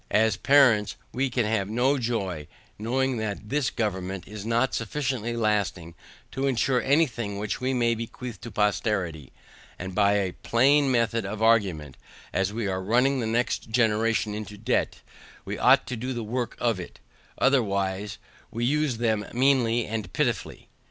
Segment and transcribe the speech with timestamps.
[0.09, 2.47] As parents, we can have no joy,
[2.79, 5.93] knowing that THIS GOVERNMENT is not sufficiently lasting
[6.31, 9.31] to ensure any thing which we may bequeath to posterity:
[9.77, 11.97] And by a plain method of argument,
[12.33, 15.01] as we are running the next generation into debt,
[15.45, 16.99] we ought to do the work of it,
[17.37, 18.17] otherwise
[18.49, 20.67] we use them meanly and pitifully.